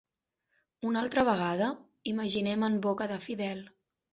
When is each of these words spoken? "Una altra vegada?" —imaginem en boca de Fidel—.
"Una 0.91 1.03
altra 1.05 1.25
vegada?" 1.27 1.67
—imaginem 2.13 2.67
en 2.71 2.81
boca 2.87 3.11
de 3.13 3.21
Fidel—. 3.29 3.67